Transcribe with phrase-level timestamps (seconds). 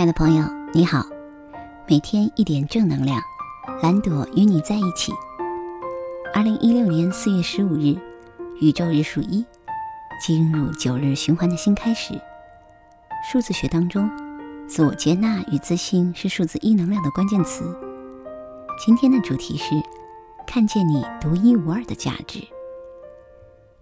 [0.00, 0.42] 亲爱的朋友，
[0.72, 1.04] 你好，
[1.86, 3.20] 每天一点正能量，
[3.82, 5.12] 蓝朵与你在一起。
[6.32, 7.98] 二零一六年四月十五日，
[8.62, 9.44] 宇宙日数一，
[10.18, 12.18] 进入九日循环的新开始。
[13.30, 14.10] 数字学当中，
[14.66, 17.62] 自我接纳与自信是数字一能量的关键词。
[18.82, 19.74] 今天的主题是
[20.46, 22.40] 看见你独一无二的价值。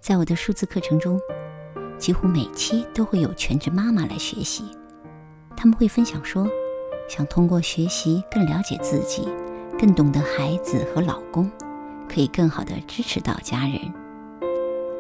[0.01, 1.21] 在我的数字课程中，
[1.97, 4.65] 几乎每期都会有全职妈妈来学习。
[5.61, 6.47] 他们会分享说，
[7.09, 9.29] 想通过学习更了解自己，
[9.77, 11.51] 更懂得孩子和老公，
[12.09, 13.81] 可以更好的支持到家人。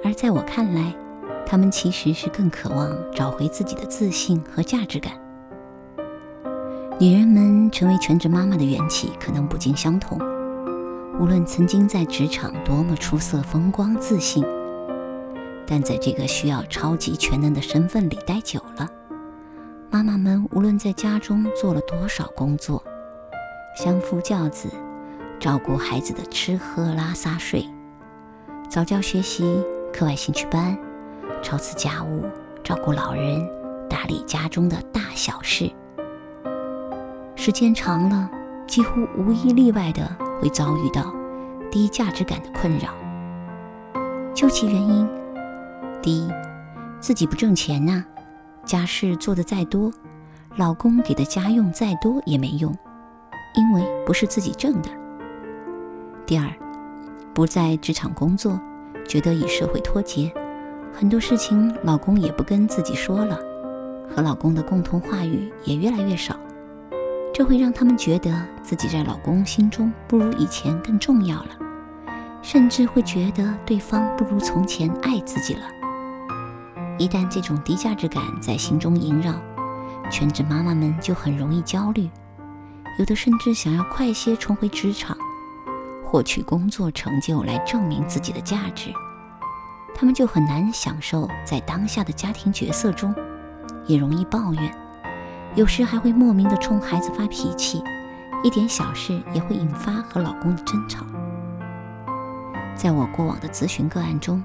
[0.03, 0.93] 而在我看来，
[1.47, 5.13] 他们其实是更渴望找回自己的自信和价值感。
[6.99, 10.19] 女人们成为全职妈妈的缘起可能不尽相同，
[11.21, 14.45] 无论曾经在职场多么出色、风光、自信，
[15.65, 18.91] 但在这个需要超级全能的身份里待久了。
[19.91, 22.83] 妈妈们无论在家中做了多少工作，
[23.75, 24.69] 相夫教子，
[25.41, 27.67] 照顾孩子的吃喝拉撒睡，
[28.69, 30.77] 早教学习、课外兴趣班、
[31.43, 32.27] 操持家务、
[32.63, 33.49] 照顾老人、
[33.89, 35.71] 打理家中的大小事，
[37.35, 38.31] 时间长了，
[38.67, 40.07] 几乎无一例外的
[40.39, 41.15] 会遭遇到
[41.71, 42.91] 低价值感的困扰。
[44.35, 45.09] 究其原因，
[46.03, 46.31] 第一，
[47.01, 48.05] 自己不挣钱呐。
[48.69, 49.91] 家事做得再多，
[50.57, 52.71] 老公给的家用再多也没用，
[53.55, 54.91] 因为不是自己挣的。
[56.27, 56.47] 第二，
[57.33, 58.61] 不在职场工作，
[59.09, 60.31] 觉得与社会脱节，
[60.93, 63.39] 很多事情老公也不跟自己说了，
[64.15, 66.37] 和老公的共同话语也越来越少，
[67.33, 68.31] 这会让他们觉得
[68.63, 71.49] 自己在老公心中不如以前更重要了，
[72.43, 75.63] 甚至会觉得对方不如从前爱自己了。
[76.99, 79.33] 一旦这种低价值感在心中萦绕，
[80.11, 82.11] 全职妈妈们就很容易焦虑，
[82.99, 85.17] 有的甚至想要快些重回职场，
[86.05, 88.93] 获取工作成就来证明自己的价值。
[89.95, 93.15] 他们就很难享受在当下的家庭角色中，
[93.87, 94.77] 也容易抱怨，
[95.55, 97.81] 有时还会莫名的冲孩子发脾气，
[98.43, 101.07] 一点小事也会引发和老公的争吵。
[102.75, 104.43] 在我过往的咨询个案中。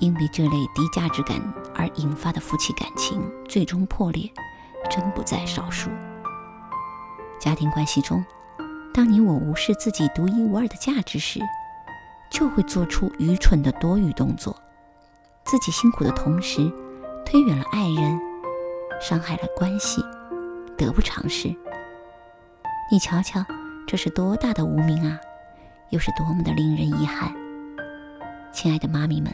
[0.00, 1.42] 因为这类低价值感
[1.78, 4.28] 而引发的夫妻感情最终破裂，
[4.90, 5.88] 真不在少数。
[7.38, 8.22] 家庭关系中，
[8.92, 11.40] 当你我无视自己独一无二的价值时，
[12.30, 14.54] 就会做出愚蠢的多余动作，
[15.44, 16.70] 自己辛苦的同时，
[17.24, 18.20] 推远了爱人，
[19.00, 20.04] 伤害了关系，
[20.76, 21.54] 得不偿失。
[22.90, 23.44] 你瞧瞧，
[23.86, 25.18] 这是多大的无名啊！
[25.90, 27.32] 又是多么的令人遗憾。
[28.52, 29.32] 亲爱的妈咪们。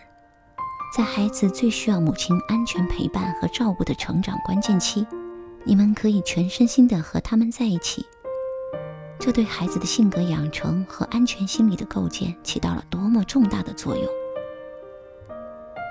[0.96, 5.04] 在孩子最需要母亲安全陪伴和照顾的成长关键期，
[5.64, 8.06] 你们可以全身心的和他们在一起。
[9.18, 14.06] 这对孩子的性格养成和安全心理的构建起到了多么重大的作用。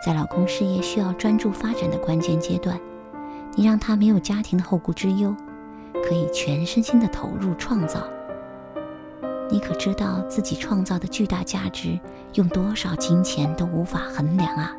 [0.05, 2.79] 在老公事业需要专注发展的关键阶段，
[3.55, 5.35] 你让他没有家庭的后顾之忧，
[6.01, 8.07] 可以全身心的投入创造。
[9.51, 11.99] 你可知道自己创造的巨大价值，
[12.35, 14.73] 用多少金钱都无法衡量啊！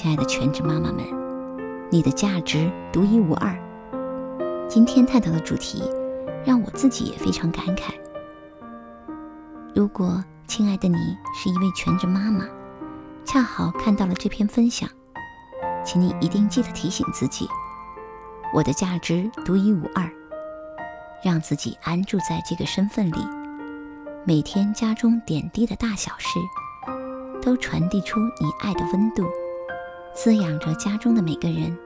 [0.00, 1.04] 亲爱的全职妈妈们，
[1.90, 3.52] 你的价值独一无二。
[4.68, 5.82] 今天探讨的主题，
[6.46, 7.92] 让我自己也非常感慨。
[9.74, 10.96] 如果亲爱的你
[11.34, 12.46] 是一位全职妈妈，
[13.24, 14.88] 恰好看到了这篇分享，
[15.84, 17.48] 请你一定记得提醒自己：
[18.54, 20.08] 我的价值独一无二，
[21.24, 23.18] 让自己安住在这个身份里，
[24.24, 26.38] 每天家中点滴的大小事，
[27.42, 29.24] 都传递出你爱的温度。
[30.14, 31.76] 滋养着家中的每个人，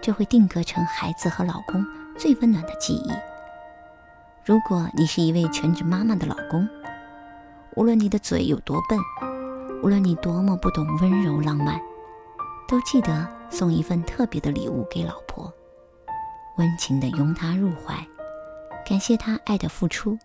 [0.00, 1.84] 这会定格成孩子和老公
[2.16, 3.10] 最温暖的记忆。
[4.44, 6.68] 如果你是一位全职妈妈的老公，
[7.76, 8.98] 无论你的嘴有多笨，
[9.82, 11.80] 无论你多么不懂温柔浪漫，
[12.68, 15.52] 都记得送一份特别的礼物给老婆，
[16.56, 18.06] 温情的拥她入怀，
[18.86, 20.16] 感谢她爱的付出，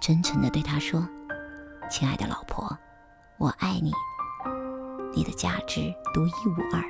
[0.00, 1.06] 真诚的对她说
[1.90, 2.76] ：“亲爱的老婆，
[3.36, 3.92] 我爱你。”
[5.12, 6.82] 你的价值独一无二，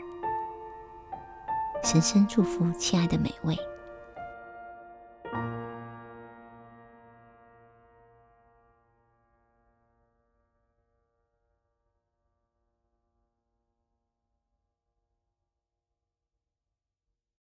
[1.82, 3.56] 深深祝福亲爱的每位。